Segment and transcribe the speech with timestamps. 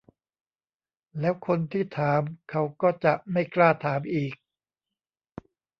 [1.19, 4.33] แล้วคนที่ถามเขาก็จะไม่กล้าถามอีก